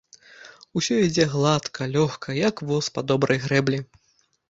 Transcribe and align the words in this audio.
Усё 0.81 0.95
ідзе 1.07 1.27
гладка, 1.35 1.89
лёгка, 1.93 2.29
як 2.49 2.67
воз 2.73 2.85
па 2.99 3.09
добрай 3.15 3.45
грэблі. 3.49 3.77